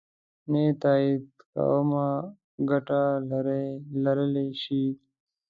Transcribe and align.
نه 0.51 0.59
یې 0.65 0.71
تایید 0.83 1.23
کومه 1.51 2.07
ګټه 2.69 3.01
لرلای 4.03 4.49
شي. 4.61 4.83